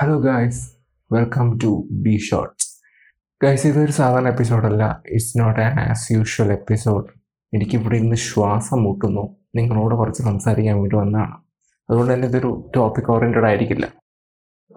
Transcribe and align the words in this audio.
Hello 0.00 0.18
guys 0.18 0.72
welcome 1.12 1.58
to 1.62 1.88
B 1.90 2.16
shorts 2.16 2.80
guys 3.42 3.66
ഇതൊരു 3.66 3.90
സാധാരണ 3.90 4.28
എപ്പിസോഡല്ല 4.28 5.02
it's 5.08 5.40
not 5.40 5.60
an 5.60 5.80
as 5.80 6.12
usual 6.12 6.52
episode 6.52 7.06
എനിക്കിവിടെ 7.54 7.96
ഇന്ന് 7.96 8.16
ശ്വാസം 8.16 8.82
മുട്ടുന്നു. 8.82 9.36
നിങ്ങളോട് 9.54 9.94
കുറച്ച് 9.94 10.22
സംസാരിക്കാൻ 10.22 10.80
വേണ്ടി 10.80 10.96
വന്നതാണ്. 10.96 11.34
അതുകൊണ്ട് 11.90 12.14
തന്നെ 12.14 12.28
ഇതൊരു 12.28 12.70
ടോപ്പിക് 12.76 13.10
ഓറിയന്റഡ് 13.10 13.44
ആയിരിക്കില്ല. 13.44 13.88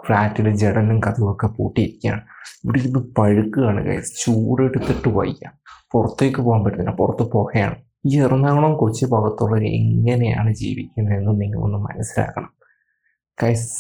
ഫ്ലാറ്റിൽ 0.08 0.56
ജടലും 0.56 1.32
ഒക്കെ 1.32 1.48
പൂട്ടിയിരിക്കുകയാണ്. 1.48 2.22
ഇവിടെ 2.64 2.80
ഇരുന്ന് 2.80 3.00
പഴുക്കുകയാണ് 3.00 3.86
ഗൈസ് 3.86 4.26
ചൂടെടുത്തിട്ട് 4.26 5.10
വയ്യ. 5.10 5.50
പുറത്തേക്ക് 5.92 6.40
പോകാൻ 6.40 6.64
പറ്റുന്നില്ല 6.64 6.96
പുറത്ത് 6.96 7.32
പോകുകയാണ് 7.32 7.76
ഈ 8.06 8.20
എറണാകുളം 8.20 8.78
കൊച്ചി 8.78 9.06
ഭാഗത്തുള്ളവർ 9.06 9.64
എങ്ങനെയാണ് 9.64 10.54
ജീവിക്കുന്നതെന്ന് 10.54 11.42
നിങ്ങളൊന്ന് 11.42 11.78
മനസ്സിലാക്കണം. 11.78 12.61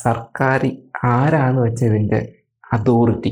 സർക്കാർ 0.03 0.61
ആരാണ് 1.13 1.59
വെച്ച 1.59 1.81
ഇതിന്റെ 1.83 2.19
അതോറിറ്റി? 2.73 3.31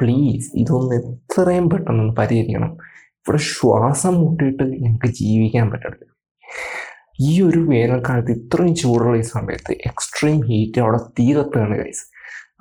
പ്ലീസ് 0.00 0.48
ഇതൊന്ന് 0.54 0.94
എത്രയും 1.00 1.70
പെട്ടെന്ന് 1.70 2.14
പരിഹരിക്കണം. 2.14 2.72
ഇവിടെ 3.18 3.38
ശ്വാസം 3.38 4.14
മുട്ടിയിട്ട് 4.22 4.64
ഞങ്ങൾക്ക് 4.82 5.06
ജീവിക്കാൻ 5.06 5.70
പറ്റരുത്. 5.70 6.06
ഈ 7.20 7.32
ഒരു 7.42 7.60
വേനൽക്കാലത്ത് 7.70 8.32
ഇത്രയും 8.32 8.74
ചൂടുള്ള 8.74 9.16
ഈ 9.16 9.20
സമയത്ത് 9.20 9.72
എക്സ്ട്രീം 9.90 10.38
ഹീറ്റ് 10.48 10.80
അവിടെ 10.80 10.98
തീരത്താണ് 11.18 11.76
കൈസ് 11.82 12.04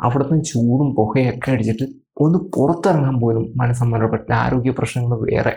അവിടുത്തെ 0.05 0.37
ചൂടും 0.51 0.95
പുകയൊക്കെ 0.97 1.51
അടിച്ചിട്ട് 1.51 1.85
ഒന്ന് 2.23 2.39
പുറത്തിറങ്ങാൻ 2.55 3.15
പോലും 3.21 3.43
മനസ്സമ്മതപ്പെട്ടില്ല. 3.61 4.33
ആരോഗ്യ 4.45 4.71
പ്രശ്നങ്ങൾ 4.71 5.19
വേറെ. 5.31 5.53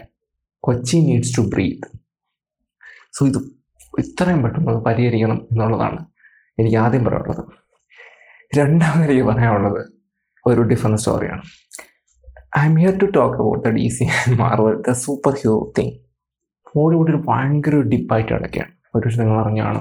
Kochi 0.64 0.96
needs 0.98 1.36
to 1.38 1.42
breathe 1.54 1.88
so 3.16 3.26
ഇത് 3.30 3.38
ഇത്രയും 3.98 4.42
പെട്ടെന്ന് 4.44 4.80
പരിഹരിക്കണം 4.88 5.38
എന്നുള്ളതാണ്. 5.50 6.00
എനിക്ക് 6.58 6.76
ആദ്യം 6.76 7.04
പറയാനുള്ളത്. 7.04 7.44
രണ്ടാമത് 8.52 9.04
എനിക്ക് 9.04 9.26
പറയാനുള്ളത് 9.28 9.82
ഒരു 10.46 10.62
ഡിഫറെന്റ് 10.62 11.00
സ്റ്റോറിയാണ് 11.00 11.42
I'm 12.66 12.74
here 12.78 12.94
to 12.98 13.06
talk 13.18 13.34
about 13.34 13.62
the 13.68 13.70
D 13.76 13.86
C 13.88 14.04
and 14.18 14.36
Marvel 14.38 14.74
the 14.88 14.92
superhero 15.32 15.72
thing 15.78 15.94
ബോളിവുഡിൽ 16.74 17.14
ഒരു 17.14 17.22
ഭയങ്കര 17.28 17.80
ഡിപ്പായിട്ട് 17.92 18.32
കിടക്കുകയാണ് 18.32 18.72
ഒരു 18.94 19.08
നിങ്ങൾ 19.20 19.36
അറിഞ്ഞാണ് 19.40 19.80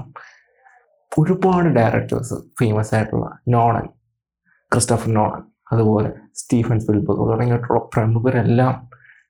ഒരുപാട് 1.12 1.68
ഡയറക്ടേഴ്സ് 1.70 2.36
ഫേമസ് 2.60 2.96
ആയിട്ടുള്ള 2.96 3.26
നോളൻ 3.48 3.86
ക്രിസ്റ്റഫർ 4.72 5.14
നോളൻ 5.14 5.42
അതുപോലെ 5.72 6.10
സ്റ്റീഫൻ 6.36 6.80
സ്പിൽബർഗ് 6.80 7.30
തുടങ്ങിയിട്ടുള്ള 7.32 7.80
പ്രമുഖരെല്ലാം 7.94 8.74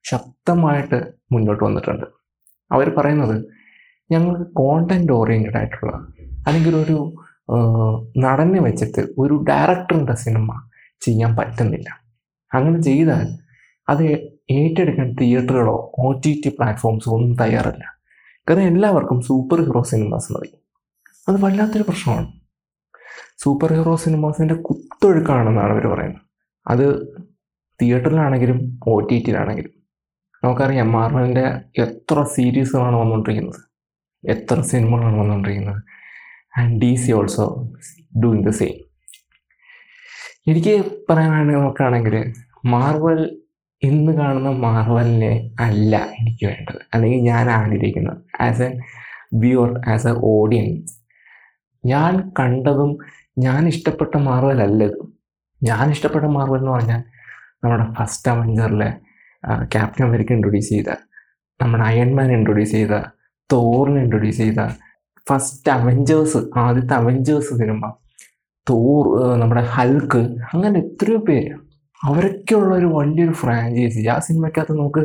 ശക്തമായിട്ട് 0.06 0.98
മുന്നോട്ട് 1.32 1.64
വന്നിട്ടുണ്ട്. 1.64 2.06
അവർ 2.72 2.88
പറയുന്നത് 2.98 3.36
ഞങ്ങൾക്ക് 4.12 4.46
കോണ്ടന്റ് 4.54 5.14
ഓറിയന്റഡ് 5.14 5.58
ആയിട്ടുള്ള 5.58 5.92
അല്ലെങ്കിൽ 6.48 6.76
ഒരു 6.76 6.98
നടനെ 8.18 8.60
വെച്ചിട്ട് 8.60 9.02
ഒരു 9.18 9.46
ഡയറക്ടറിന്റെ 9.50 10.14
സിനിമ 10.14 10.70
ചെയ്യാൻ 11.02 11.36
പറ്റുന്നില്ല. 11.36 11.90
അങ്ങനെ 12.54 12.82
ചെയ്താൽ 12.82 13.28
അത് 13.90 14.04
ഏറ്റെടുക്കാൻ 14.52 15.14
തിയേറ്ററുകളോ 15.14 15.92
ഒ 16.00 16.12
ടി 16.12 16.42
ടി 16.46 16.50
പ്ലാറ്റ്ഫോംസോ 16.50 17.12
ഒന്നും 17.12 17.36
തയ്യാറല്ല. 17.38 17.84
കാരണം 18.50 18.62
എല്ലാവർക്കും 18.62 19.22
സൂപ്പർ 19.22 19.60
ഹീറോ 19.62 19.82
സിനിമാസ് 19.84 20.34
മതി. 20.34 20.50
അത് 21.30 21.44
വല്ലാത്തൊരു 21.44 21.84
പ്രശ്നമാണ്. 21.84 22.28
സൂപ്പർ 23.44 23.74
ഹീറോ 23.74 23.96
സിനിമാസിന്റെ 23.96 24.56
കുത്തൊഴുക്കാണെന്നാണ് 24.56 25.72
അവർ 25.72 25.88
പറയുന്നത്. 25.88 26.22
അത് 26.68 26.86
തിയേറ്ററിലാണെങ്കിലും 27.82 28.80
ഒ 28.88 29.00
ടി 29.00 29.24
ടിയിലാണെങ്കിലും. 29.26 29.74
നമുക്കറിയാം 30.44 30.92
മാർവലിന്റെ 30.92 31.46
എത്ര 31.82 32.24
സീരീസുകളാണ് 32.24 32.96
വന്നുകൊണ്ടിരിക്കുന്നത് 32.96 33.62
എത്ര 34.24 34.62
സിനിമകളാണ് 34.62 35.18
വന്നുകൊണ്ടിരിക്കുന്നത് 35.20 35.82
and 36.54 36.76
D 36.82 36.92
C 36.96 37.12
also 37.12 37.46
doing 38.24 38.46
the 38.46 38.52
same 38.54 38.78
എനിക്ക് 40.48 40.74
പറയാനാണെങ്കിൽ 41.10 41.58
നോക്കുകയാണെങ്കിൽ 41.60 42.16
മാർവൽ 42.66 43.20
ഇന്ന് 43.82 44.12
കാണുന്ന 44.14 44.50
മാർവലിനെ 44.66 45.32
അല്ല 45.60 45.94
എനിക്ക് 46.20 46.46
വേണ്ടത്. 46.46 46.80
അല്ലെങ്കിൽ 46.94 47.22
ഞാൻ 47.24 47.46
ആഗ്രഹിക്കുന്നത് 47.50 48.20
as 48.40 48.62
a 48.62 48.70
viewer 49.34 49.70
as 49.88 50.08
a 50.08 50.14
audience 50.34 50.94
ഞാൻ 51.84 52.14
കണ്ടതും 52.40 52.92
ഞാൻ 53.38 53.62
ഇഷ്ടപ്പെട്ട 53.68 54.16
മാർവൽ 54.28 54.62
ഞാൻ 55.62 55.86
ഇഷ്ടപ്പെട്ട 55.90 56.26
മാർവൽ 56.38 56.60
എന്ന് 56.60 56.72
പറഞ്ഞാൽ 56.72 57.02
നമ്മുടെ 57.64 57.86
ഫസ്റ്റ് 57.94 58.30
അവഞ്ചറിലെ 58.32 58.90
ക്യാപ്റ്റൻ 59.74 60.04
അമേരിക്ക 60.04 60.32
ഇൻട്രൊഡ്യൂസ് 60.32 60.70
ചെയ്ത 60.70 60.92
നമ്മുടെ 61.60 61.84
അയൺമാൻ 61.84 62.30
ഇൻട്രൊഡ്യൂസ് 62.32 62.72
ചെയ്ത 62.72 62.96
തോറിനെ 63.50 64.00
ഇൻട്രൊഡ്യൂസ് 64.02 64.38
ചെയ്ത 64.38 64.62
ഫസ്റ്റ് 65.30 65.72
അവഞ്ചേഴ്സ് 65.72 66.38
ആദ്യത്തെ 66.58 66.94
അവഞ്ചേഴ്സ് 66.94 67.52
സിനിമ 67.58 67.94
തോർ 68.70 69.06
നമ്മുടെ 69.40 69.62
ഹൽക്ക് 69.62 70.18
അങ്ങനെ 70.54 70.80
എത്രയോ 70.80 71.18
പേര്. 71.18 71.54
അവരൊക്കെയുള്ള 72.04 72.76
ഒരു 72.76 72.86
വലിയൊരു 72.86 73.32
ഫ്രാഞ്ചൈസി 73.32 74.08
ആ 74.08 74.20
സിനിമയ്ക്കകത്ത് 74.20 74.74
നമുക്ക് 74.80 75.04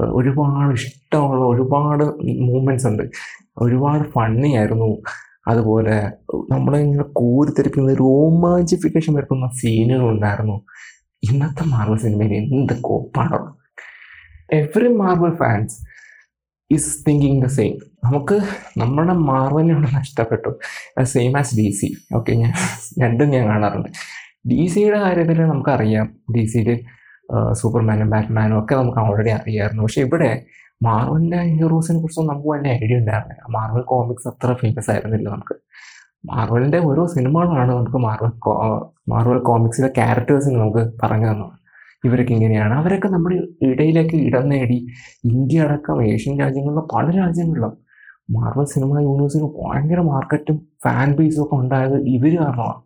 ഒരുപാട് 0.00 0.72
ഇഷ്ടമുള്ള 0.72 1.44
ഒരുപാട് 1.44 2.04
മൂമെന്റ്സ് 2.40 2.86
ഉണ്ട്. 2.86 3.02
ഒരുപാട് 3.58 4.08
ഫണ്ണി 4.08 4.54
ആയിരുന്നു. 4.54 4.90
അതുപോലെ 5.48 6.12
നമ്മളെ 6.50 6.78
ഇങ്ങനെ 6.78 7.02
കോരിത്തെരിപ്പിക്കുന്ന 7.02 7.94
രോമാഞ്ചിഫിക്കേഷൻ 7.94 9.14
വരുത്തുന്ന 9.14 9.48
സീനുകൾ 9.48 10.08
ഉണ്ടായിരുന്നു. 10.10 10.56
ഇന്നത്തെ 11.30 11.64
മാർവൽ 11.68 11.98
സിനിമയിൽ 11.98 12.32
എന്ത് 12.32 12.80
കോപ്പാണോ 12.80 13.56
every 14.52 14.88
Marvel 14.94 15.34
fans 15.36 15.76
is 16.74 16.90
thinking 17.06 17.40
the 17.42 17.48
same 17.56 17.74
നമുക്ക് 18.04 18.36
നമ്മുടെ 18.80 19.14
മാർവലിനോട് 19.30 19.88
നഷ്ടപ്പെട്ടു. 19.96 20.50
Same 21.14 21.32
as 21.40 21.56
D 21.58 21.66
C 21.78 21.88
okay 22.16 22.32
ഞാൻ 22.42 22.52
രണ്ടും 23.02 23.28
ഞാൻ 23.34 23.44
കാണാറുണ്ട്. 23.50 23.90
ഡി 24.50 24.60
സിയുടെ 24.72 24.98
കാര്യത്തിൽ 25.04 25.38
നമുക്കറിയാം. 25.52 26.06
ഡി 26.34 26.42
സിയിൽ 26.52 26.70
സൂപ്പർമാനും 27.60 28.10
ബാറ്റ്മാനും 28.14 28.56
ഒക്കെ 28.62 28.74
നമുക്ക് 28.80 29.00
ഓൾറെഡി 29.06 29.30
അറിയാമായിരുന്നു 29.38 29.82
പക്ഷെ 29.82 30.02
ഇവിടെ 30.06 30.30
മാർവലിന്റെ 30.86 31.38
ഹീറോസിനെ 31.58 31.98
കുറിച്ചൊന്നും 32.00 32.32
നമുക്ക് 32.32 32.50
വലിയ 32.54 32.72
ഐഡിയ 32.82 32.96
ഉണ്ടായിരുന്നില്ല. 33.02 33.42
മാർവൽ 33.56 33.82
കോമിക്സ് 33.92 34.28
അത്ര 34.32 34.50
ഫേമസ് 34.62 34.90
ആയിരുന്നില്ല 34.92 35.28
നമുക്ക്. 35.34 35.54
മാർവലിന്റെ 36.32 36.78
ഓരോ 36.88 37.02
സിനിമകളാണ് 37.14 37.72
നമുക്ക് 37.72 37.98
മാർവൽ 38.06 38.32
മാർവൽ 39.12 39.38
കോമിക്സിലെ 39.50 39.88
ക്യാരക്ടേഴ്സിന് 39.98 40.56
നമുക്ക് 40.62 40.82
പറഞ്ഞു 41.02 41.28
തന്നത്. 41.30 41.54
ഇവരൊക്കെ 42.06 42.32
ഇങ്ങനെയാണ്. 42.32 42.74
അവരൊക്കെ 42.74 43.08
നമ്മുടെ 43.08 43.36
ഇടയിലേക്ക് 43.62 44.16
ഇടം 44.28 44.48
നേടി 44.48 44.78
ഇന്ത്യ 45.24 45.60
അടക്കം 45.60 45.98
ഏഷ്യൻ 46.12 46.34
രാജ്യങ്ങളിലെ 46.40 46.82
പല 46.94 47.06
രാജ്യങ്ങളിലും 47.16 47.74
മാർവൽ 48.30 48.64
സിനിമ 48.64 49.00
യൂണിവേഴ്സിന് 49.00 49.48
ഭയങ്കര 49.58 50.00
മാർക്കറ്റും 50.00 50.56
ഫാൻ 50.84 51.08
ബേസും 51.16 51.42
ഒക്കെ 51.44 51.54
ഉണ്ടായത് 51.54 51.96
ഇവർ 52.16 52.32
കാരണമാണ്. 52.40 52.80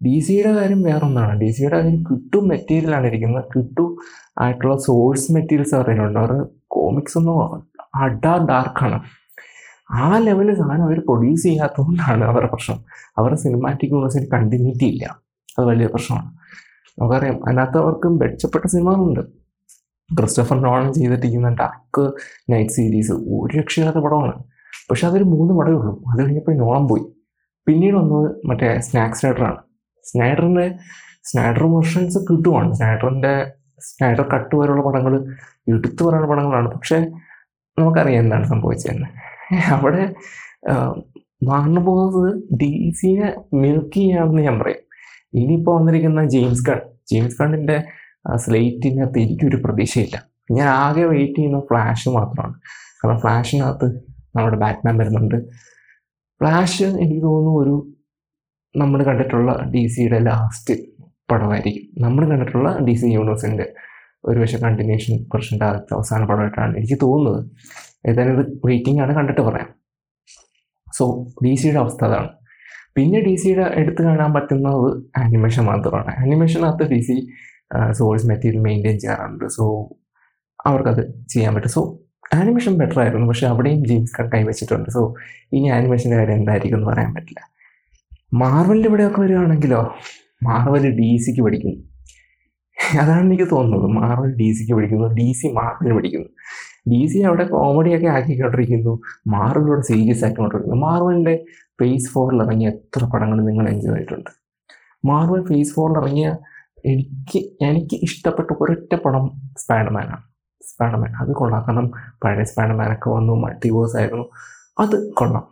ഡി 0.00 0.14
സിയുടെ 0.20 0.52
കാര്യം 0.52 0.82
വേറൊന്നാണ്. 0.82 1.34
ഡി 1.40 1.48
സിയുടെ 1.50 1.76
കാര്യം 1.80 2.02
കിട്ടും 2.02 2.48
മെറ്റീരിയലാണ് 2.48 3.06
ഇരിക്കുന്നത്. 3.06 3.44
കിട്ടും 3.56 3.90
ആയിട്ടുള്ള 4.38 4.76
സോഴ്സ് 4.76 5.32
മെറ്റീരിയൽസ് 5.32 5.74
അറിയുന്നുണ്ട്. 5.74 6.18
അവർ 6.18 6.32
കോമിക്സ് 6.66 7.18
ഒന്നും 7.18 7.36
അഡാ 7.94 8.34
ഡാർക്കാണ് 8.50 8.98
ആ 9.90 10.18
ലെവലിൽ 10.18 10.54
സാധനം 10.54 10.84
അവർ 10.84 10.98
പ്രൊഡ്യൂസ് 11.00 11.42
ചെയ്യാത്തതുകൊണ്ടാണ് 11.42 12.24
അവരുടെ 12.24 12.50
പ്രശ്നം. 12.50 12.78
അവരുടെ 13.18 13.38
സിനിമാറ്റിക് 13.38 13.90
യൂണിവേഴ്സിന് 13.90 14.26
കണ്ടിന്യൂറ്റി 14.32 14.84
ഇല്ല. 14.84 15.04
അത് 15.58 15.64
വലിയ 15.66 15.86
പ്രശ്നമാണ്. 15.86 16.30
നമുക്കറിയാം. 16.98 17.48
അല്ലാത്തവർക്കും 17.48 18.18
മെച്ചപ്പെട്ട 18.18 18.64
സിനിമകളുണ്ട്. 18.66 19.20
ക്രിസ്റ്റഫർ 20.18 20.60
നോളൻ 20.60 20.92
ചെയ്തിട്ടിരിക്കുന്ന 20.92 21.48
ഡാർക്ക് 21.48 22.12
നൈറ്റ് 22.52 22.70
സീരീസ് 22.70 23.12
ഒരു 23.12 23.58
രക്ഷയില്ലാത്ത 23.58 23.98
പടമാണ്. 24.04 24.44
പക്ഷെ 24.90 25.06
അതൊരു 25.06 25.24
മൂന്ന് 25.24 25.54
പടമേ 25.54 25.74
ഉള്ളൂ. 25.74 26.04
അത് 26.12 26.20
കഴിഞ്ഞപ്പോൾ 26.20 26.56
നോളം 26.56 26.88
പോയി. 26.88 27.04
പിന്നീട് 27.66 27.96
വന്നത് 27.96 28.36
മറ്റേ 28.46 28.80
സ്നാക്ക് 28.80 29.14
സ്നൈഡറാണ് 29.14 29.60
സ്നൈഡറിന്റെ 30.04 30.74
സ്നൈഡർ 31.24 31.74
വെർഷൻസ് 31.74 32.18
കിട്ടുവാണ്. 32.18 32.72
സ്നൈഡറിന്റെ 32.72 33.52
സ്നൈഡർ 33.80 34.28
കട്ട് 34.34 34.56
വരെയുള്ള 34.56 34.82
പടങ്ങൾ 34.82 35.14
എടുത്തു 35.68 36.04
പറയുന്ന 36.04 36.26
പടങ്ങളാണ്. 36.26 36.68
പക്ഷേ 36.68 36.98
നമുക്കറിയാം 37.78 38.22
എന്താണ് 38.22 38.44
സംഭവിച്ചതെന്ന്. 38.44 39.06
അവിടെ 39.70 40.14
മാറുന്നു 41.42 41.80
പോകുന്നത് 41.80 42.42
ഡി 42.54 42.92
സിനെ 42.92 43.34
മിൽക്ക് 43.54 43.94
ചെയ്യാമെന്ന് 43.94 44.42
ഞാൻ 44.42 44.58
പറയും. 44.58 44.83
ഇനിയിപ്പോൾ 45.34 45.78
വന്നിരിക്കുന്ന 45.78 46.28
ജെയിംസ് 46.28 46.70
ഗൺ 46.70 46.80
ജെയിംസ് 47.12 47.42
ഗണ്ണിന്റെ 47.42 47.84
സ്ലേറ്റിനകത്ത് 48.36 49.18
എനിക്കൊരു 49.18 49.56
പ്രതീക്ഷയില്ല. 49.56 50.28
ഞാൻ 50.50 50.68
ആകെ 50.68 51.04
വെയിറ്റ് 51.04 51.34
ചെയ്യുന്ന 51.34 51.60
ഫ്ലാഷ് 51.60 52.08
മാത്രമാണ്. 52.08 52.54
കാരണം 53.04 53.20
ഫ്ലാഷിനകത്ത് 53.20 53.86
നമ്മുടെ 54.36 54.56
ബാറ്റ്മാൻ 54.56 54.98
വരുന്നുണ്ട്. 54.98 55.36
ഫ്ലാഷ് 56.40 56.84
എനിക്ക് 56.84 57.22
തോന്നുന്നു 57.22 57.60
ഒരു 57.60 57.94
നമ്മൾ 58.76 59.02
കണ്ടിട്ടുള്ള 59.02 59.70
ഡി 59.74 59.86
സിയുടെ 59.86 60.18
ലാസ്റ്റ് 60.18 60.74
പടമായിരിക്കും. 61.30 62.04
നമ്മൾ 62.04 62.28
കണ്ടിട്ടുള്ള 62.28 62.78
ഡി 62.78 62.94
സി 62.94 63.06
യൂണിവേഴ്സിന്റെ 63.06 63.74
ഒരു 64.24 64.40
പക്ഷേ 64.40 64.58
കണ്ടിന്യൂഷൻ 64.58 65.14
ആദ്യത്തെ 65.64 65.94
അവസാന 65.94 66.24
പടമായിട്ടാണ് 66.24 66.76
എനിക്ക് 66.76 66.98
തോന്നുന്നത്. 67.02 67.50
ഏതായാലും 68.08 68.40
ഇത് 68.40 68.60
വെയിറ്റിംഗ് 68.64 69.02
ആണ് 69.02 69.14
കണ്ടിട്ട് 69.14 69.40
പറയാം. 69.40 69.74
സോ 70.94 71.26
ഡി 71.44 71.54
സിയുടെ 71.54 71.78
അവസ്ഥ 71.78 72.04
അതാണ്. 72.04 72.28
പിന്നെ 72.96 73.20
ഡി 73.20 73.34
സിയുടെ 73.36 73.66
എടുത്ത് 73.80 74.02
കാണാൻ 74.02 74.30
പറ്റുന്നത് 74.34 74.88
ആനിമേഷൻ 75.16 75.64
മാത്രമാണ്. 75.64 76.10
ആനിമേഷനകത്ത് 76.22 76.84
D 76.92 77.00
C 77.00 77.16
source 77.90 78.26
material 78.26 78.62
maintain 78.62 78.98
ചെയ്യാറുണ്ട്. 78.98 79.44
സോ 79.56 79.64
അവർക്കത് 80.66 81.02
ചെയ്യാൻ 81.32 81.54
പറ്റും. 81.54 81.72
സോ 81.76 81.82
ആനിമേഷൻ 82.34 82.74
ബെറ്റർ 82.76 83.00
ആയിരുന്നു. 83.00 83.26
പക്ഷെ 83.26 83.46
അവിടെയും 83.46 83.80
ജെയിംസ് 83.88 84.14
കൺ 84.18 84.28
കൈവച്ചിട്ടുണ്ട്. 84.34 84.88
സോ 84.90 85.14
ഇനി 85.52 85.68
ആനിമേഷന്റെ 85.68 86.16
കാര്യം 86.16 86.34
എന്തായിരിക്കും 86.34 86.78
എന്ന് 86.78 86.88
പറയാൻ 86.92 87.10
പറ്റില്ല. 87.14 87.40
മാർവലിന്റെ 88.42 88.88
ഇവിടെയൊക്കെ 88.88 89.20
വരികയാണെങ്കിലോ 89.20 89.80
മാർവൽ 90.42 90.84
ഡി 91.00 91.16
സിക്ക് 91.16 91.42
പഠിക്കുന്നു 91.42 91.82
അതാണ് 93.00 93.26
എനിക്ക് 93.26 93.50
തോന്നുന്നത്. 93.50 93.86
മാർവൽ 94.00 94.30
ഡി 94.34 94.52
സിക്ക് 94.52 94.74
പഠിക്കുന്നു 94.74 95.06
ഡി 95.14 95.32
സി 95.32 95.48
മാർവലിന് 95.48 95.94
പഠിക്കുന്നു 95.98 96.30
ഡി 96.90 97.06
സി 97.06 97.18
അവിടെ 97.18 97.44
കോമഡി 97.44 97.96
ഒക്കെ 97.96 98.06
ആക്കിക്കൊണ്ടിരിക്കുന്നു. 98.06 98.98
മാർവലോടെ 99.26 99.80
സീരിയസ് 99.80 100.24
ആക്കിക്കൊണ്ടിരിക്കുന്നു. 100.24 100.76
മാർവലിന്റെ 100.76 101.44
ഫേസ് 101.80 102.10
ഫോറിൽ 102.10 102.42
ഇറങ്ങിയ 102.42 102.68
എത്ര 102.68 103.04
പടങ്ങൾ 103.04 103.44
നിങ്ങൾ 103.44 103.68
എൻജോയ് 103.68 103.94
ചെയ്തിട്ടുണ്ട്? 103.94 104.30
മാർവൽ 105.04 105.46
ഫേസ് 105.46 105.74
ഫോറിൽ 105.74 105.96
ഇറങ്ങിയ 106.02 106.28
എനിക്ക് 106.84 107.38
എനിക്ക് 107.64 107.96
ഇഷ്ടപ്പെട്ട 108.02 108.50
ഒരൊറ്റ 108.60 108.94
പടം 108.94 109.24
സ്പൈഡർമാനാണ് 109.58 110.22
സ്പൈഡർമാൻ 110.62 111.12
അത് 111.16 111.32
കൊള്ളാം 111.34 111.62
കാരണം 111.62 111.86
പഴയ 112.24 112.44
സ്പൈഡർമാനൊക്കെ 112.44 113.10
വന്നു 113.10 113.32
മൾട്ടിവേഴ്സ് 113.32 113.96
ആയിരുന്നു. 113.96 114.24
അത് 114.78 115.12
കൊള്ളാം. 115.12 115.44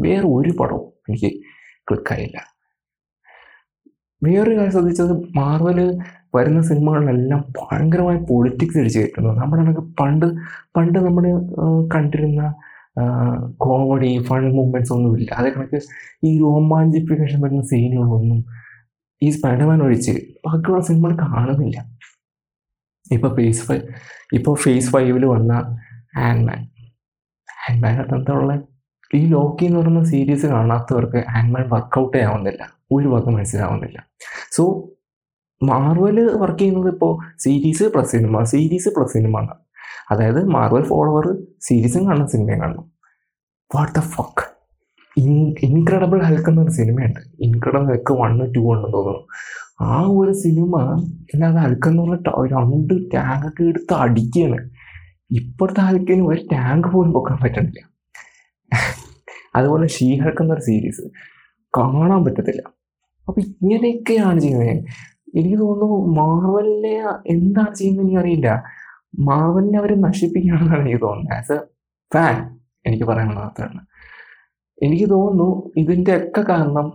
വേറെ 0.00 0.26
ഒരു 0.28 0.50
പടവും 0.60 0.92
എനിക്ക് 1.08 1.30
ക്ലിക്കായില്ല 1.90 2.57
വേറൊരു 4.22 4.56
കാര്യം 4.56 4.72
ശ്രദ്ധിച്ചത് 4.72 5.12
മാർവൽ 5.36 5.78
വരുന്ന 6.36 6.60
സിനിമകളിലെല്ലാം 6.62 7.40
ഭയങ്കരമായ 7.58 8.16
പൊളിറ്റിക്സ് 8.30 8.78
അടിച്ച് 8.78 8.98
കയറ്റുന്നു. 8.98 9.30
നമ്മുടെ 9.40 9.82
പണ്ട് 10.00 10.26
പണ്ട് 10.76 10.98
നമ്മൾ 10.98 11.24
കണ്ടിരുന്ന 11.94 12.54
കോമഡി 13.56 14.24
ഫൺ 14.28 14.44
മൂവ്മെന്റ്സ് 14.56 14.92
ഒന്നുമില്ല 14.92 15.30
അതേ 15.34 15.50
കണക്ക് 15.50 15.80
ഈ 16.24 16.40
റോമാഞ്ചിഫിക്കേഷൻ 16.40 17.40
വരുന്ന 17.40 17.62
സീനുകളൊന്നും 17.62 18.40
ഈ 19.22 19.30
സ്പൈഡർമാൻ 19.30 19.82
ഒഴിച്ച് 19.82 20.12
ബാക്കിയുള്ള 20.46 20.82
സിനിമകൾ 20.84 21.14
കാണുന്നില്ല. 21.16 21.78
ഇപ്പോൾ 23.12 23.36
ഫേസ് 23.36 23.62
ഫൈവ് 23.68 23.84
ഇപ്പോൾ 24.34 24.54
ഫേസ് 24.64 24.90
ഫൈവിൽ 24.92 25.24
വന്ന 25.24 25.52
ആൻഡ്മാൻ 26.16 26.60
ആൻഡ്മാൻ 27.68 27.94
അത്തരത്തിലുള്ള 28.02 28.52
ഈ 29.14 29.26
ലോക്കി 29.26 29.64
എന്ന് 29.64 29.78
പറയുന്ന 29.80 30.02
സീരീസ് 30.04 30.46
കാണാത്തവർക്ക് 30.46 31.24
ആൻഡ്മാൻ 31.36 31.64
വർക്കൗട്ടേ 31.68 32.20
ആവുന്നില്ല 32.22 32.77
ഒരു 32.96 33.08
ഭാഗം 33.12 33.32
മനസ്സിലാവുന്നില്ല. 33.36 33.98
സോ 34.56 34.62
മാർവൽ 35.60 36.18
വർക്ക് 36.42 36.60
ചെയ്യുന്നത് 36.60 36.88
ഇപ്പോൾ 36.94 37.12
series 37.44 37.86
plus 37.94 38.12
cinema 38.16 38.42
series 38.52 38.90
plus 38.96 39.12
cinema 39.16 39.34
എന്നാണ് 39.42 39.64
അതായത് 40.12 40.40
മാർവൽ 40.56 40.84
ഫോളോവർ 40.90 41.26
സീരീസും 41.66 42.02
കാണണം 42.08 42.28
സിനിമയും 42.34 42.60
കാണണം 42.64 42.86
what 43.70 43.92
the 43.98 44.02
fuck 44.14 44.44
incredible 45.68 46.18
Hulk 46.28 46.50
എന്നൊരു 46.50 46.72
സിനിമയുണ്ട് 46.78 47.20
ഇൻക്രെഡിബിൾ 47.46 47.86
ഹെൽക്ക് 47.90 48.14
വണ്ണ് 48.20 48.44
ടു 48.54 48.60
ഉണ്ടെന്ന് 48.72 48.96
തോന്നുന്നു. 48.96 49.24
ആ 49.88 49.96
ഒരു 50.20 50.32
സിനിമ 50.44 50.76
അല്ലാതെ 51.32 51.60
ഹൽക്ക് 51.64 51.88
എന്ന് 51.90 52.02
പറഞ്ഞ 52.02 52.54
രണ്ട് 52.54 52.94
ടാങ്കൊക്കെ 53.14 53.64
എടുത്ത് 53.72 53.94
അടിക്കുകയാണ് 54.04 54.60
ഇപ്പോഴത്തെ 55.40 55.82
ഹൽക്കിന് 55.88 56.22
ഒരു 56.30 56.40
ടാങ്ക് 56.52 56.88
പോലും 56.94 57.10
പൊക്കാൻ 57.16 57.38
പറ്റണില്ല 57.44 57.80
അതുപോലെ 59.58 59.86
ഷീ 59.96 60.08
ഹൽക്ക് 60.22 60.42
എന്നൊരു 60.44 60.64
സീരീസ് 60.68 61.04
കാണാൻ 61.74 62.20
പറ്റത്തില്ല. 62.26 62.62
അപ്പൊ 63.28 63.40
ഇങ്ങനെയൊക്കെയാണ് 63.40 64.40
ചെയ്യുന്നത്. 64.40 64.84
എനിക്ക് 65.36 65.58
തോന്നുന്നു 65.58 66.06
മാർവലിനെ 66.20 66.94
എന്താണ് 67.26 67.74
ചെയ്യുന്നത് 67.74 68.04
എനിക്ക് 68.04 68.20
അറിയില്ല. 68.20 68.64
മാർവലിനെ 69.18 69.78
അവർ 69.78 70.00
നശിപ്പിക്കുകയാണെന്നാണ് 70.00 70.80
എനിക്ക് 70.80 71.00
തോന്നുന്നത്. 71.06 71.38
ആസ് 71.38 71.52
എ 71.52 71.58
ഫാൻ 72.14 72.58
എനിക്ക് 72.86 73.04
പറയാനുള്ള 73.04 73.40
മാത്രമാണ് 73.40 73.80
എനിക്ക് 74.82 75.10
തോന്നുന്നു 75.10 75.72
ഇതിന്റെ 75.76 76.16
ഒക്കെ 76.16 76.42
കാരണം 76.42 76.92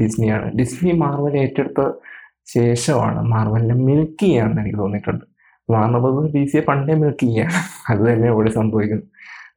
ഡിസ്നിയാണ്. 0.00 0.50
ഡിസ്നി 0.58 0.92
മാർവൽ 0.92 1.36
ഏറ്റെടുത്ത 1.36 1.90
ശേഷമാണ് 2.46 3.22
മാർവലിനെ 3.22 3.74
മിൽക്ക് 3.74 4.20
ചെയ്യാന്ന് 4.20 4.60
എനിക്ക് 4.60 4.78
തോന്നിയിട്ടുണ്ട്. 4.78 5.24
വാർണബോസ് 5.70 6.32
ഡി 6.32 6.46
സിയെ 6.46 6.62
പണ്ടേ 6.62 6.94
മിൽക്ക് 6.94 7.26
ചെയ്യാണ്. 7.26 7.52
അത് 7.90 8.12
തന്നെ 8.12 8.28
ഇവിടെ 8.28 8.50
സംഭവിക്കുന്നു. 8.50 9.06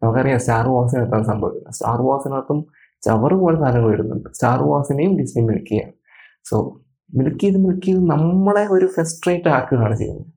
നമുക്കറിയാം 0.04 0.40
സ്റ്റാർ 0.40 0.68
വാസിനകത്താണ് 0.68 1.26
സംഭവിക്കുന്നത്. 1.26 1.74
സ്റ്റാർ 1.74 2.02
വാസിനകത്തും 2.02 2.66
ചവറ് 3.06 3.34
പോലെ 3.34 3.60
സാധനങ്ങൾ 3.60 3.90
വരുന്നുണ്ട്. 3.92 4.30
സ്റ്റാർ 4.34 4.64
വാസിനെയും 4.64 5.18
ഡിസ്നി 5.18 5.44
മിൽക്ക് 5.44 6.01
സോ 6.46 6.82
മിൽക്ക് 7.18 7.40
ചെയ്ത് 7.40 7.58
മിൽക്ക് 7.58 7.86
ചെയ്ത് 7.86 8.10
നമ്മളെ 8.10 8.68
ഒരു 8.68 8.86
ഫെസ്ട്രേറ്റ് 8.86 9.50
ആക്കുകയാണ് 9.50 9.96
ചെയ്യുന്നത്. 9.98 10.28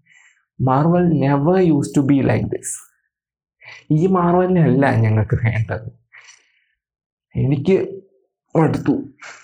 Marvel 0.60 1.04
never 1.20 1.58
use 1.58 1.96
to 1.96 2.00
be 2.00 2.14
like 2.14 2.44
this 2.44 2.74
ഈ 3.92 4.06
മാർവലിനല്ല 4.06 4.94
ഞങ്ങൾക്ക് 4.96 5.36
വേണ്ടത്. 5.44 5.88
എനിക്ക് 7.34 7.76
മടുത്തു 8.58 8.94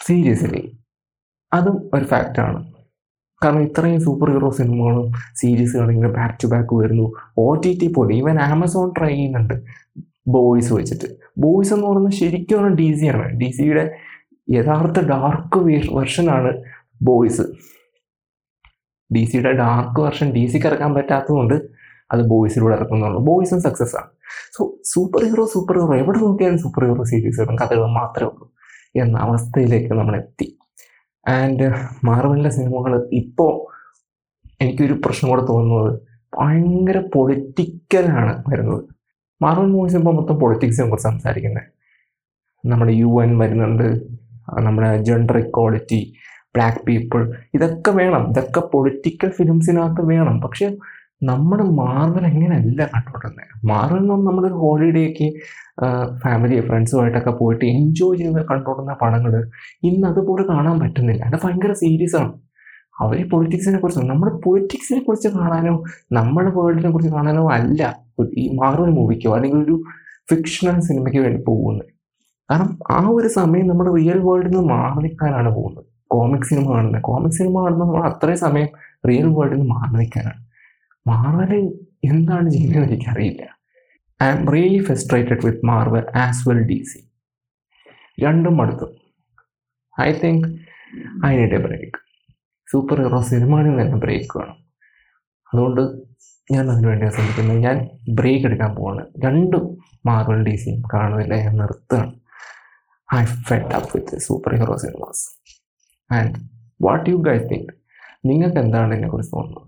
സീരിയസ്ലി 0.06 0.62
അതും 1.52 1.90
ഒരു 1.94 2.04
ഫാക്റ്റാണ് 2.04 2.60
കാരണം 3.44 3.62
ഇത്രയും 3.62 4.00
സൂപ്പർ 4.00 4.30
ഹീറോ 4.30 4.50
സിനിമകളും 4.50 5.12
സീരീസുകളും 5.36 5.92
ഇങ്ങനെ 5.92 6.12
ബാക്ക് 6.12 6.44
ടു 6.44 6.46
ബാക്ക് 6.46 6.74
വരുന്നു. 6.74 7.12
ഒ 7.38 7.54
ടി 7.54 7.78
ടി 7.80 7.88
പോലും 7.88 8.14
ഈവൻ 8.16 8.38
ആമസോൺ 8.40 8.92
ട്രൈ 8.98 9.08
ചെയ്യുന്നുണ്ട്. 9.08 9.54
ബോയ്സ് 10.28 10.72
വെച്ചിട്ട്. 10.72 11.08
ബോയ്സ് 11.38 11.74
എന്ന് 11.74 11.86
പറയുന്നത് 11.86 12.12
ശരിക്കും 12.12 12.74
ഡി 12.74 12.94
സി 12.94 13.06
ആണ്. 13.06 13.38
ഡി 13.40 13.50
സിയുടെ 13.50 13.84
യഥാർത്ഥ 14.50 15.00
ഡാർക്ക് 15.12 15.58
വെർഷനാണ് 15.96 16.52
ബോയ്സ് 17.02 17.44
ഡി 19.10 19.22
സിയുടെ 19.24 19.52
ഡാർക്ക് 19.60 20.00
വെർഷൻ 20.00 20.28
ഡി 20.30 20.42
സിക്ക് 20.46 20.66
ഇറക്കാൻ 20.66 20.90
പറ്റാത്തതുകൊണ്ട് 20.94 21.56
അത് 22.12 22.22
ബോയ്സിലൂടെ 22.26 22.74
ഇറക്കുന്നുള്ളൂ 22.74 23.20
ബോയ്സും 23.20 23.58
സക്സസ് 23.62 23.94
ആണ് 24.00 24.10
so 24.56 24.62
super 24.92 25.22
hero 25.24 25.44
super 25.54 25.76
hero 25.80 25.94
എവിടെ 26.02 26.18
നോക്കിയാലും 26.18 26.58
സൂപ്പർ 26.58 26.82
ഹീറോ 26.84 27.04
സീരീസ് 27.10 27.10
സീരീസുകളും 27.10 27.56
കഥകളും 27.56 27.92
മാത്രമേ 27.94 28.28
ഉള്ളൂ. 28.30 28.46
എന്ന 28.94 29.16
അവസ്ഥയിലേക്ക് 29.18 29.92
നമ്മൾ 30.00 30.14
എത്തി. 30.16 30.46
ആൻഡ് 31.26 31.66
മാർവലിന്റെ 32.08 32.52
സിനിമകൾ 32.56 32.92
ഇപ്പോൾ 33.20 33.52
എനിക്കൊരു 34.62 34.94
പ്രശ്നം 35.04 35.28
കൂടെ 35.30 35.42
തോന്നുന്നത് 35.50 35.92
ഭയങ്കര 36.38 36.98
പൊളിറ്റിക്കലാണ് 37.14 38.32
വരുന്നത്. 38.50 38.82
മാർവൽ 39.40 39.68
മൂവീസ് 39.74 39.96
ഇപ്പോൾ 39.96 40.14
മൊത്തം 40.14 40.36
പൊളിറ്റിക്സിനെ 40.40 40.86
കുറിച്ച് 40.88 41.08
സംസാരിക്കുന്നത് 41.08 41.66
നമ്മുടെ 42.64 42.92
യു 42.92 43.10
എൻ 43.22 43.30
വരുന്നുണ്ട്. 43.38 43.88
നമ്മുടെ 44.58 44.90
ജെൻഡർ 45.02 45.38
ഇക്വാളിറ്റി 45.38 46.00
ബ്ലാക്ക് 46.54 46.80
പീപ്പിൾ 46.88 47.34
ഇതൊക്കെ 47.54 47.90
വേണം. 47.90 48.22
ഇതൊക്കെ 48.30 48.60
പൊളിറ്റിക്കൽ 48.72 49.28
ഫിലിംസിനകത്ത് 49.28 50.02
വേണം. 50.06 50.40
പക്ഷെ 50.40 50.68
നമ്മുടെ 51.22 51.64
മാർവൽ 51.80 52.24
എങ്ങനെയല്ല 52.26 52.80
കണ്ടുകൊണ്ടിരുന്നത് 52.94 53.66
മാർവൽ 53.70 53.98
എന്ന് 53.98 54.12
പറഞ്ഞാൽ 54.12 54.28
നമ്മളൊരു 54.30 54.54
ഹോളിഡേക്ക് 54.54 55.26
ഫാമിലി 56.22 56.60
ഫ്രണ്ട്സുമായിട്ടൊക്കെ 56.60 57.30
പോയിട്ട് 57.30 57.64
എൻജോയ് 57.64 58.18
ചെയ്ത് 58.18 58.40
കണ്ടുകൊണ്ടിരുന്ന 58.50 58.94
പടങ്ങൾ 59.02 59.32
ഇന്ന് 59.82 60.06
അതുപോലെ 60.08 60.44
കാണാൻ 60.52 60.76
പറ്റുന്നില്ല. 60.80 61.22
അത് 61.24 61.36
ഭയങ്കര 61.44 61.72
സീരിയസ് 61.72 62.16
ആണ്. 62.16 62.32
അവർ 63.02 63.18
പൊളിറ്റിക്സിനെ 63.32 63.78
കുറിച്ച് 63.78 64.00
നമ്മുടെ 64.00 64.32
പൊളിറ്റിക്സിനെ 64.44 65.00
കുറിച്ച് 65.00 65.28
കാണാനോ 65.28 65.74
നമ്മുടെ 66.12 66.50
വേൾഡിനെ 66.56 66.90
കുറിച്ച് 66.92 67.12
കാണാനോ 67.14 67.44
അല്ല 67.58 67.80
ഈ 68.42 68.44
മാർവൽ 68.62 68.90
മൂവിക്കോ 68.90 69.34
അല്ലെങ്കിൽ 69.36 69.60
ഒരു 69.62 69.76
ഫിക്ഷണൽ 70.30 70.80
സിനിമയ്ക്ക് 70.80 71.20
വേണ്ടി 71.20 71.42
പോകുന്നത്. 71.46 71.84
കാരണം 72.50 72.78
ആ 72.90 73.08
ഒരു 73.08 73.28
സമയം 73.28 73.68
നമ്മൾ 73.68 73.86
റിയൽ 73.96 74.18
വേൾഡിൽ 74.18 74.50
നിന്ന് 74.50 74.68
മാറി 74.72 75.00
നിൽക്കാനാണ് 75.04 75.54
പോകുന്നത്. 75.54 75.86
കോമിക് 76.06 76.42
സിനിമ 76.42 76.72
കാണുന്നത് 76.74 77.02
കോമിക് 77.02 77.32
സിനിമ 77.32 77.62
കാണുന്നത് 77.64 77.88
നമ്മൾ 77.88 78.06
അത്രയും 78.10 78.40
സമയം 78.46 78.68
റിയൽ 79.08 79.26
വേൾഡിൽ 79.36 79.58
നിന്ന് 79.58 79.74
മാറി 79.74 79.92
നിൽക്കാനാണ് 80.00 80.40
മാർവൽ 81.06 81.52
എന്താണ് 82.04 82.50
ചെയ്യുന്നത് 82.50 82.86
എനിക്കറിയില്ല. 82.88 83.42
I 84.22 84.26
am 84.28 84.52
really 84.54 84.84
frustrated 84.84 85.46
with 85.46 85.66
Marvel 85.66 86.04
as 86.16 86.48
well 86.48 86.62
D 86.62 86.78
C 86.82 87.00
രണ്ടും 88.24 88.62
അടുത്തു. 88.62 88.86
I 90.00 90.12
think 90.24 90.46
I 91.26 91.36
need 91.36 91.54
a 91.54 91.58
break 91.58 91.98
superhero 93.02 93.20
സിനിമകളിൽ 93.20 93.80
തന്നെ 93.80 93.96
ബ്രേക്ക് 93.96 94.38
വേണം. 94.38 94.56
അതുകൊണ്ട് 95.52 95.82
ഞാൻ 96.52 96.70
അതിനു 96.70 96.88
വേണ്ടി 96.88 97.08
ശ്രമിക്കുന്നത് 97.08 97.58
ഞാൻ 97.58 97.76
ബ്രേക്ക് 98.18 98.46
എടുക്കാൻ 98.46 98.74
പോവാണ്. 98.76 99.02
രണ്ടും 99.24 99.64
മാർവൽ 100.06 100.44
ഡി 100.48 100.56
സിയും 100.56 100.82
കാണുന്നില്ല. 100.94 101.34
ഞാൻ 101.44 101.56
നിർത്തുകയാണ്. 101.56 102.12
I 103.18 103.24
fed 103.48 103.72
up 103.76 103.90
with 103.94 104.16
superhero 104.60 104.76
cinemas 104.76 105.22
and 106.10 106.34
what 106.82 107.10
you 107.10 107.16
guys 107.16 107.46
think 107.52 107.72
നിങ്ങൾക്ക് 108.28 108.58
എന്താണ് 108.58 108.94
ഇതിനെക്കുറിച്ച് 108.94 109.32
തോന്നുന്നത്? 109.36 109.66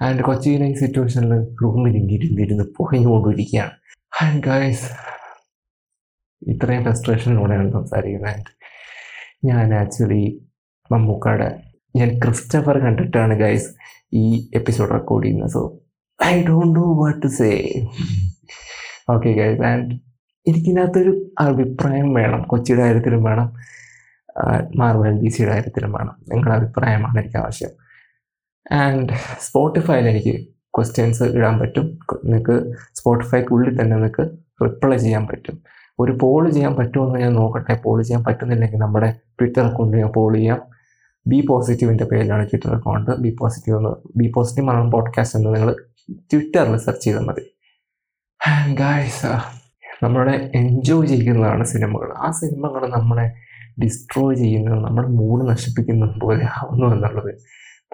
ആൻഡ് 0.00 0.22
കൊച്ചിയിലെ 0.22 0.66
ഈ 0.66 0.74
സിറ്റുവേഷനിൽ 0.74 1.32
റൂമിൽ 1.62 1.96
ഇരുന്നിരുന്ന് 2.16 2.64
പുകഞ്ഞുകൊണ്ടിരിക്കുകയാണ് 2.78 3.74
ആൻഡ് 4.22 4.42
ഗൈസ് 4.48 4.88
ഇത്രയും 6.42 6.82
ഫ്രസ്ട്രേഷനിലൂടെയാണ് 6.84 7.72
സംസാരിക്കുന്നത്. 7.72 8.30
ആൻഡ് 8.32 8.50
ഞാൻ 9.48 9.74
ആക്ച്വലി 9.74 10.24
മമ്മൂക്കാടെ 10.90 11.50
ഞാൻ 11.96 12.08
ക്രിസ്റ്റഫർ 12.20 12.78
കണ്ടിട്ടാണ് 12.78 13.34
ഗൈസ് 13.34 13.68
ഈ 14.12 14.24
എപ്പിസോഡ് 14.54 14.90
റെക്കോർഡ് 14.90 15.24
ചെയ്യുന്നത്. 15.24 15.50
So 15.50 15.62
I 16.20 16.34
know 16.48 16.86
what 17.02 17.22
to 17.22 17.26
say 17.26 17.50
okay 19.14 19.32
guys 19.32 19.62
and 19.62 20.13
എനിക്കിതിനകത്തൊരു 20.46 21.30
അഭിപ്രായം 21.38 22.14
വേണം. 22.14 22.42
കൊച്ചിയുടെ 22.42 22.82
കാര്യത്തിലും 22.82 23.22
വേണം. 23.22 23.52
മാർവൽ 24.76 25.20
ഡി 25.22 25.28
സിയുടെ 25.28 25.52
കാര്യത്തിലും 25.52 25.92
വേണം. 25.92 26.16
നിങ്ങളുടെ 26.28 26.54
അഭിപ്രായമാണ് 26.54 27.20
എനിക്ക് 27.20 27.36
ആവശ്യം. 27.36 27.70
ആൻഡ് 28.72 29.08
സ്പോട്ടിഫൈയിൽ 29.40 30.08
എനിക്ക് 30.08 30.48
ക്വസ്റ്റ്യൻസ് 30.48 31.22
ഇടാൻ 31.22 31.58
പറ്റും. 31.58 31.98
നിങ്ങൾക്ക് 32.24 32.74
സ്പോട്ടിഫൈക്കുള്ളിൽ 32.94 33.80
തന്നെ 33.80 33.96
നിങ്ങൾക്ക് 33.96 34.30
റിപ്ലൈ 34.64 34.96
ചെയ്യാൻ 34.96 35.26
പറ്റും. 35.26 35.62
ഒരു 35.98 36.18
പോൾ 36.20 36.50
ചെയ്യാൻ 36.50 36.74
പറ്റുമെന്ന് 36.76 37.20
ഞാൻ 37.20 37.34
നോക്കട്ടെ. 37.34 37.74
പോൾ 37.74 38.02
ചെയ്യാൻ 38.02 38.24
പറ്റുന്നില്ലെങ്കിൽ 38.24 38.78
നമ്മുടെ 38.78 39.14
ട്വിറ്റർ 39.40 39.60
അക്കൗണ്ടിൽ 39.60 40.00
ഞാൻ 40.00 40.12
പോൾ 40.16 40.34
ചെയ്യാം. 40.34 40.60
ബി 41.26 41.46
പോസിറ്റീവിന്റെ 41.48 42.04
പേരിലാണ് 42.04 42.46
ട്വിറ്റർ 42.46 42.74
അക്കൗണ്ട് 42.74 43.10
ബി 43.10 43.36
പോസിറ്റീവ് 43.40 43.76
എന്ന് 43.76 43.90
ബി 44.16 44.32
പോസിറ്റീവ് 44.34 44.66
മലയാളം 44.66 44.90
പോഡ്കാസ്റ്റ് 44.90 45.38
എന്ന് 45.38 45.54
നിങ്ങൾ 45.54 45.76
ട്വിറ്ററിൽ 46.32 46.76
സെർച്ച് 46.76 47.04
ചെയ്താൽ 47.04 47.20
മതി. 47.20 47.58
ഗായ്സ് 48.74 49.63
നമ്മളെ 50.02 50.50
എൻജോയ് 50.54 51.06
ചെയ്യുന്നതാണ് 51.06 51.64
സിനിമകൾ. 51.64 52.12
ആ 52.18 52.30
സിനിമകൾ 52.30 52.88
നമ്മളെ 52.88 53.32
ഡിസ്ട്രോയ് 53.82 54.36
ചെയ്യുന്നത് 54.36 54.84
നമ്മുടെ 54.84 55.08
മൂഡ് 55.08 55.48
നശിപ്പിക്കുന്നത് 55.48 56.20
പോലെ 56.20 56.44
ആവുന്നു 56.44 56.86
എന്നുള്ളത് 56.86 57.34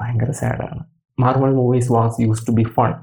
ഭയങ്കര 0.01 0.31
സാഡാണ് 0.31 0.85
Marvel 1.21 1.51
movies 1.51 1.93
was 1.93 2.23
use 2.23 2.47
to 2.47 2.53
be 2.53 2.63
fun 2.63 2.95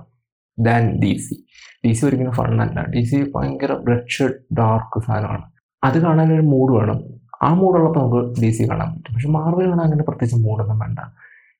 than 0.59 0.99
D 0.99 1.17
C 1.17 1.45
D 1.85 1.93
C 1.93 2.05
ഒരിക്കലും 2.05 2.31
ഫണ്ണല്ല 2.31 2.85
ഡി 2.89 3.03
സി 3.03 3.31
ഭയങ്കര 3.35 3.73
ബ്ലഡ് 3.73 4.33
ഡാർക്ക് 4.53 5.05
സാധനമാണ്. 5.05 5.43
അത് 5.83 6.01
കാണാൻ 6.01 6.33
ഒരു 6.33 6.41
മൂഡ് 6.41 6.73
വേണം. 6.73 7.03
ആ 7.41 7.53
മൂഡുള്ളപ്പോൾ 7.53 7.99
നമുക്ക് 7.99 8.41
ഡി 8.41 8.51
സി 8.51 8.69
കാണാൻ 8.69 8.87
പറ്റും. 8.87 9.13
പക്ഷെ 9.13 9.29
മാർവൽ 9.29 9.65
കാണാൻ 9.65 9.79
അങ്ങനെ 9.79 10.03
പ്രത്യേകിച്ച് 10.03 10.47
മൂഡൊന്നും 10.47 10.79
വേണ്ട. 10.79 10.99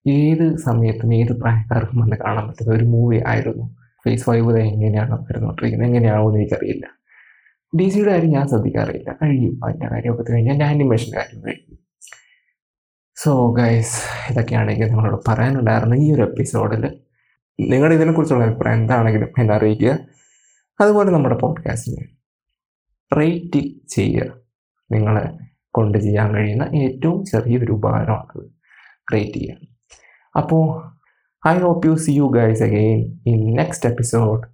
ഏത് 0.08 0.58
സമയത്തും 0.58 1.14
ഏത് 1.14 1.42
പ്രായക്കാർക്കും 1.42 2.00
വന്ന് 2.00 2.16
കാണാൻ 2.16 2.48
പറ്റുന്ന 2.48 2.74
ഒരു 2.76 2.84
മൂവി 2.84 3.24
ആയിരുന്നു. 3.28 3.76
ഫേസ് 4.06 4.24
ഫൈവ് 4.24 4.58
എങ്ങനെയാണ് 4.58 5.22
വരുന്നോണ്ടിരിക്കുന്നത്? 5.22 5.88
എങ്ങനെയാവുമെന്ന് 5.88 6.40
എനിക്കറിയില്ല. 6.40 6.97
ഡി 7.76 7.90
സിയുടെ 7.90 8.12
കാര്യം 8.12 8.30
ഞാൻ 8.30 8.48
ശ്രദ്ധിക്കാറില്ല. 8.48 9.18
കഴിയും 9.24 9.66
അതിന്റെ 9.66 9.88
കാര്യമൊക്കെ 9.88 10.32
കഴിഞ്ഞാൽ 10.32 10.58
ഞാൻ 10.58 10.70
ആനിമേഷന്റെ 10.70 11.18
കാര്യം 11.18 11.42
കഴിയും 11.46 11.78
സോ 13.18 13.52
ഗൈസ് 13.52 14.02
ഇതൊക്കെയാണ് 14.32 14.72
എനിക്ക് 14.72 14.90
നിങ്ങളോട് 14.90 15.24
പറയാനുണ്ടായിരുന്ന 15.28 15.96
ഈ 15.96 16.14
ഒരു 16.14 16.22
എപ്പിസോഡിൽ 16.22 17.00
നിങ്ങളുടെ 17.60 17.96
ഇതിനെക്കുറിച്ചുള്ള 17.96 18.44
അഭിപ്രായം 18.44 18.78
എന്താണെങ്കിലും 18.78 19.30
എന്നെ 19.40 19.56
അറിയിക്കുക. 19.56 20.00
അതുപോലെ 20.82 21.12
നമ്മുടെ 21.12 21.36
പോഡ്കാസ്റ്റിന് 21.36 22.06
റേറ്റ് 23.20 23.60
ചെയ്യുക. 23.88 24.34
നിങ്ങളെ 24.92 25.38
കൊണ്ട് 25.72 25.98
ചെയ്യാൻ 25.98 26.34
കഴിയുന്ന 26.34 26.64
ഏറ്റവും 26.76 27.26
ചെറിയൊരു 27.26 27.72
ഉപകാരമാണത് 27.72 28.52
റേറ്റ് 29.14 29.34
ചെയ്യുക. 29.34 29.58
അപ്പോൾ 30.38 30.98
I 31.48 31.60
hope 31.60 31.88
you 31.88 31.96
see 31.96 32.12
you 32.12 32.24
guys 32.24 32.64
again 32.64 33.20
in 33.28 33.56
next 33.56 33.90
episode 33.90 34.48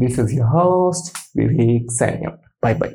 this 0.00 0.20
is 0.20 0.34
your 0.34 0.48
host 0.48 1.21
Vivek 1.34 1.92
സൈന്യം 2.00 2.34
ബൈ 2.64 2.72
ബൈ 2.74 2.90